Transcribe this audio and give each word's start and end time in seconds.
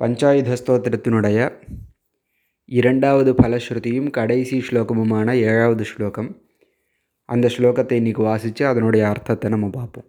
பஞ்சாயுத 0.00 0.56
ஸ்தோத்திரத்தினுடைய 0.60 1.38
இரண்டாவது 2.68 3.30
பலஸ்ருதியும் 3.32 4.10
கடைசி 4.10 4.56
ஸ்லோகமுமான 4.58 5.28
ஏழாவது 5.48 5.84
ஸ்லோகம். 5.84 6.28
அந்த 7.28 7.46
ஸ்லோகத்தை 7.48 7.96
இன்றைக்கி 8.00 8.22
வாசித்து 8.22 8.62
அதனுடைய 8.66 9.02
அர்த்தத்தை 9.08 9.48
நம்ம 9.50 9.68
பார்ப்போம். 9.68 10.06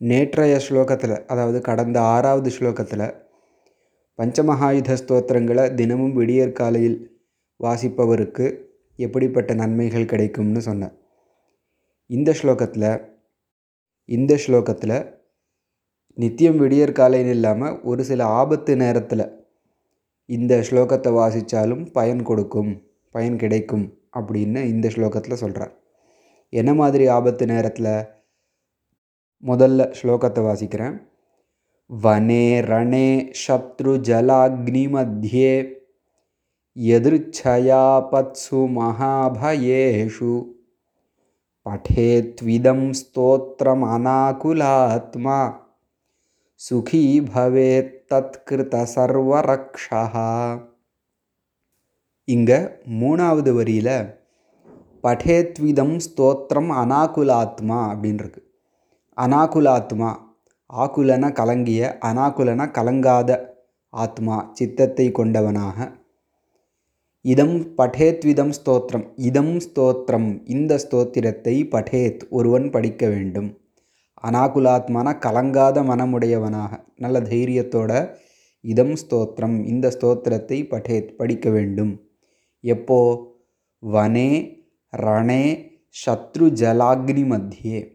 நேற்றைய 0.00 0.54
ஸ்லோகத்தில் 0.68 1.16
அதாவது 1.26 1.60
கடந்த 1.60 1.98
ஆறாவது 2.14 2.50
ஸ்லோகத்தில் 2.50 3.06
பஞ்சமகாயுத 4.18 4.96
ஸ்தோத்திரங்களை 5.02 5.66
தினமும் 5.74 6.14
விடியற்காலையில் 6.14 6.98
வாசிப்பவருக்கு 7.60 8.46
எப்படிப்பட்ட 8.98 9.54
நன்மைகள் 9.54 10.10
கிடைக்கும்னு 10.14 10.60
சொன்னேன் 10.60 10.94
இந்த 12.10 12.30
ஸ்லோகத்தில் 12.42 12.90
இந்த 14.08 14.32
ஸ்லோகத்தில் 14.46 14.96
நித்தியம் 16.14 16.56
விடியற் 16.56 16.98
காலைன்னு 16.98 17.28
இல்லாமல் 17.28 17.80
ஒரு 17.82 18.04
சில 18.04 18.26
ஆபத்து 18.26 18.76
நேரத்தில் 18.76 19.46
இந்த 20.26 20.64
ஸ்லோகத்தை 20.70 21.10
வாசித்தாலும் 21.20 21.92
பயன் 21.92 22.22
கொடுக்கும் 22.22 22.82
பயன் 23.10 23.36
கிடைக்கும் 23.36 23.98
அப்படின்னு 24.12 24.62
இந்த 24.64 24.88
ஸ்லோகத்தில் 24.88 25.32
சொல்கிறார் 25.32 25.82
என்ன 26.48 26.74
மாதிரி 26.74 27.06
ஆபத்து 27.08 27.46
நேரத்தில்? 27.46 27.92
முதல்ல 29.42 29.94
ஸ்லோகத்தை 30.02 30.42
வாசிக்கிறேன். 30.48 30.96
வனே 32.02 32.46
ரணே 32.60 33.32
சத்ரு 33.46 33.94
ஜலாக்னி 34.08 34.84
மத்தியே 34.94 35.72
எதிர்ச்சயா 36.76 37.84
பத்சு 38.12 38.60
மகாபயேஷு 38.78 40.32
ஸ்தோத்திரம் 42.90 43.84
அனாகுலாத்மா 43.94 45.38
सुखी 46.66 47.20
भवेத் 47.20 47.90
தத்கிருத 48.10 48.86
சர்வரக்ஷா 48.94 50.02
இங்கே 52.24 52.58
மூணாவது 53.00 53.54
வரியில் 53.54 54.20
படேத்விதம் 55.02 55.98
ஸ்தோத்திரம் 56.06 56.70
அனாகுலாத்மா 56.82 57.78
அப்படின்ருக்கு. 57.94 58.40
அனாகுலாத்மா 59.16 60.16
ஆகுலன 60.76 61.32
கலங்கிய 61.32 61.98
அனாகுலன 62.00 62.70
கலங்காத 62.70 63.38
ஆத்மா 63.88 64.50
சித்தத்தை 64.52 65.12
கொண்டவனாக. 65.12 65.92
இதம் 67.20 67.76
படேத்விதம் 67.78 68.52
ஸ்தோத்திரம் 68.60 69.12
இதம் 69.16 69.56
ஸ்தோத்திரம் 69.56 70.40
இந்த 70.44 70.78
ஸ்தோத்திரத்தை 70.90 71.68
படேத் 71.68 72.26
ஒருவன் 72.30 72.70
படிக்க 72.70 73.08
வேண்டும். 73.08 73.63
அனாகுலாத்மான 74.26 75.18
கலங்காத 75.18 75.82
மனமுடையவனாக. 75.82 76.84
நல்ல 76.96 77.20
தைரியத்தோட 77.20 78.14
இதம் 78.60 78.94
ஸ்தோத்திரம். 78.94 79.66
இந்த 79.66 79.96
ஸ்தோத்திரத்தை 80.00 80.68
படேத் 80.68 81.16
படிக்க 81.16 81.50
வேண்டும். 81.50 82.00
எப்போ? 82.60 83.32
வனே 83.92 84.56
ரணே 84.96 85.72
சத்ரு 86.06 86.50
ஜலாக்னி 86.62 87.24
மத்தியே. 87.24 87.92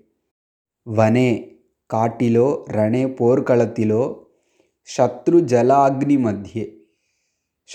வனே 0.83 1.57
காட்டிலோ 1.93 2.63
ரணே 2.69 3.07
போர்க்களத்திலோ 3.07 4.23
சத்ரு 4.97 5.41
ஜலாக்னி 5.53 6.17
மத்தியே. 6.17 6.77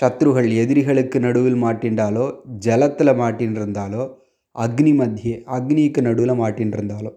சத்ருகள் 0.01 0.55
எதிரிகளுக்கு 0.55 1.19
நடுவில் 1.19 1.63
மாட்டின்றாலோ 1.63 2.39
ஜலத்தில் 2.65 3.19
மாட்டின்றிருந்தாலோ 3.19 4.13
அக்னி 4.59 4.93
மத்தியே. 4.93 5.43
அக்னிக்கு 5.45 6.01
நடுவில் 6.01 6.39
மாட்டின்றிருந்தாலோ. 6.39 7.11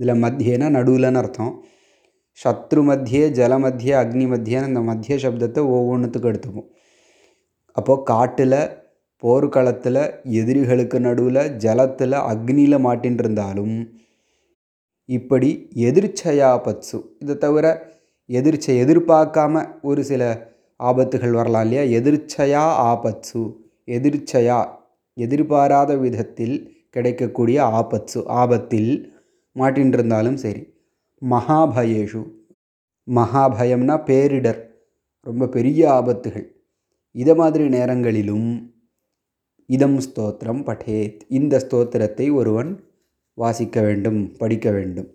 இதில் 0.00 0.22
மத்தியனா 0.22 0.66
நடுவில்னு 0.76 1.14
அர்த்தம். 1.14 1.64
சத்ரு 2.44 2.82
மத்தியே 2.90 3.24
ஜல 3.38 3.58
மத்திய 3.60 3.96
அக்னி 3.98 4.26
மத்தியன்னு 4.32 4.62
அந்த 4.62 4.80
மத்திய 4.80 5.16
சப்தத்தை 5.22 5.62
ஒவ்வொன்றுத்துக்கும் 5.76 6.30
எடுத்துப்போம். 6.32 6.68
அப்போது 7.72 8.02
காட்டில் 8.02 8.60
போர்க்களத்தில் 9.16 10.02
எதிரிகளுக்கு 10.22 11.00
நடுவில் 11.00 11.42
ஜலத்தில் 11.56 12.16
அக்னியில் 12.32 12.84
மாட்டின்றிருந்தாலும் 12.86 13.88
இப்படி 15.04 15.68
எதிர்ச்சையா 15.74 16.50
பத்சு. 16.66 16.98
இதை 17.18 17.38
தவிர 17.38 17.66
எதிர்ச்சை 18.28 18.74
எதிர்பார்க்காம 18.84 19.64
ஒரு 19.82 20.04
சில 20.04 20.48
ஆபத்துகள் 20.82 21.30
வரலாம் 21.30 21.62
இல்லையா? 21.62 22.00
எதிர்ச்சையா 22.00 22.64
ஆபத்சு. 22.90 23.42
எதிர்ச்சையா 23.86 24.58
எதிர்பாராத 25.14 25.96
விதத்தில் 25.96 26.56
கிடைக்கக்கூடிய 26.90 27.58
ஆபத்சு. 27.62 28.26
ஆபத்தில் 28.26 29.18
மாட்டின்றிருந்தாலும் 29.54 30.34
சரி. 30.34 30.74
மகாபயேஷு. 31.30 32.30
மகாபயம்னா 33.06 34.04
பேரிடர். 34.04 34.68
ரொம்ப 35.20 35.46
பெரிய 35.46 35.90
ஆபத்துகள். 35.90 36.46
இதை 37.12 37.34
மாதிரி 37.34 37.68
நேரங்களிலும் 37.68 38.74
இதம் 39.66 39.98
ஸ்தோத்திரம் 39.98 40.64
படேத். 40.64 41.20
இந்த 41.28 41.66
ஸ்தோத்திரத்தை 41.70 42.34
ஒருவன் 42.34 42.84
வாசிக்க 43.34 43.80
வேண்டும் 43.80 44.36
படிக்க 44.36 44.70
வேண்டும். 44.70 45.14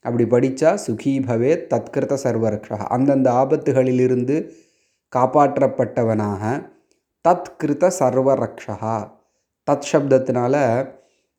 அப்படி 0.00 0.24
படித்தா 0.24 0.78
சுகீபவே 0.86 1.28
பவேத் 1.28 1.66
தத்கிருத 1.66 2.18
சர்வரக்ஷா 2.24 2.76
அந்தந்த 2.76 3.32
ஆபத்துகளிலிருந்து 3.32 4.50
காப்பாற்றப்பட்டவனாக 5.16 6.70
தத்கிருத 7.28 7.92
சர்வரக்ஷா 7.98 9.10
தத் 9.70 9.82
சப்தத்தினால 9.92 10.86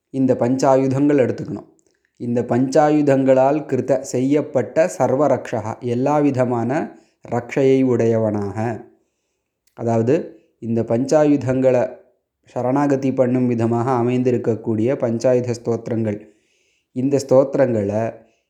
இந்த 0.10 0.34
பஞ்சாயுதங்கள் 0.34 1.22
எடுத்துக்கணும். 1.26 1.78
இந்த 2.20 2.40
பஞ்சாயுதங்களால் 2.52 3.60
கிருத்த 3.70 4.00
செய்யப்பட்ட 4.14 4.86
சர்வரக்ஷா 4.98 5.62
எல்லா 5.94 6.16
விதமான 6.20 6.80
ரக்ஷையை 7.34 7.80
உடையவனாக. 7.84 8.58
அதாவது 9.78 10.16
இந்த 10.60 10.80
பஞ்சாயுதங்களை 10.92 11.84
சரணாகதி 12.56 13.10
பண்ணும் 13.12 13.48
விதமாக 13.48 13.88
அமைந்திருக்கக்கூடிய 14.02 14.98
பஞ்சாயுத 15.04 15.56
ஸ்தோத்திரங்கள். 15.60 16.20
இந்த 16.96 17.16
ஸ்தோத்திரங்களை 17.26 18.04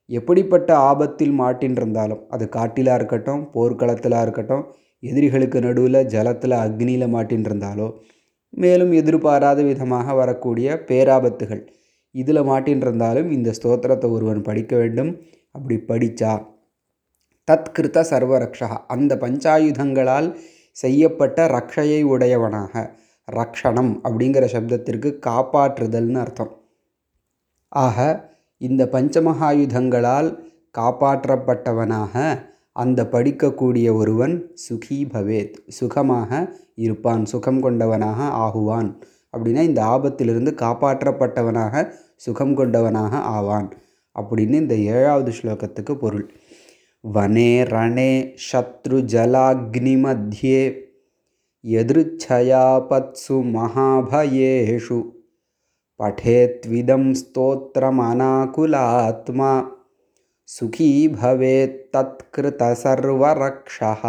எப்படிப்பட்ட 0.09 0.69
ஆபத்தில் 0.89 1.33
மாட்டின்றிருந்தாலும் 1.41 2.21
அது 2.35 2.45
காட்டிலாக 2.49 2.99
இருக்கட்டும் 2.99 3.41
போர்க்களத்தில் 3.51 4.21
இருக்கட்டும் 4.21 4.63
எதிரிகளுக்கு 5.03 5.59
நடுவில் 5.65 6.07
ஜலத்தில் 6.13 6.55
அக்னியில் 6.65 7.13
மாட்டின்றிருந்தாலோ 7.15 7.87
மேலும் 8.53 8.91
எதிர்பாராத 8.91 9.59
விதமாக 9.63 10.13
வரக்கூடிய 10.13 10.67
பேராபத்துகள். 10.87 11.61
இதில் 12.15 12.41
மாட்டின்றிருந்தாலும் 12.41 13.29
இந்த 13.31 13.49
ஸ்தோத்திரத்தை 13.61 14.11
ஒருவன் 14.11 14.41
படிக்க 14.41 14.77
வேண்டும். 14.77 15.11
அப்படி 15.51 15.75
படித்தா 15.91 16.33
தத்கிருத்த 17.47 17.99
சர்வரக்ஷா 18.11 18.69
அந்த 18.87 19.15
பஞ்சாயுதங்களால் 19.15 20.27
செய்யப்பட்ட 20.71 21.47
ரக்ஷையை 21.47 22.01
உடையவனாக. 22.03 22.73
ரக்ஷணம் 23.27 23.91
அப்படிங்கிற 24.07 24.45
சப்தத்திற்கு 24.53 25.09
காப்பாற்றுதல்னு 25.27 26.19
அர்த்தம். 26.19 26.53
ஆக 27.71 27.97
இந்த 28.57 28.83
பஞ்சமகாயுதங்களால் 28.91 30.29
காப்பாற்றப்பட்டவனாக 30.77 32.13
அந்த 32.71 33.03
படிக்கக்கூடிய 33.11 33.87
ஒருவன் 33.93 34.35
சுகி 34.65 34.99
பவேத் 35.13 35.55
சுகமாக 35.67 36.31
இருப்பான் 36.75 37.23
சுகம் 37.25 37.61
கொண்டவனாக 37.63 38.19
ஆகுவான். 38.45 38.89
அப்படின்னா 39.37 39.61
இந்த 39.61 39.83
ஆபத்திலிருந்து 39.83 40.55
காப்பாற்றப்பட்டவனாக 40.55 41.91
சுகம் 42.15 42.57
கொண்டவனாக 42.57 43.09
ஆவான். 43.09 43.71
அப்படின்னு 44.19 44.49
இந்த 44.49 44.75
ஏழாவது 44.75 45.33
ஸ்லோகத்துக்கு 45.41 45.95
பொருள். 45.95 46.33
வனே 46.99 47.63
ரணே 47.63 48.37
சத்ரு 48.51 48.89
ஜலாக்னி 48.89 49.97
மத்தியே 49.97 50.79
எதிர்ச்சயாபத்சு 51.63 53.29
மகாபயேஷு 53.29 55.17
பठेत्विदं 55.99 57.13
स्तोत्रमनाकुलात्मा 57.13 59.63
सुखी 60.43 61.07
भवेत् 61.07 61.93
तत्कृतसर्वरक्षः 61.93 64.03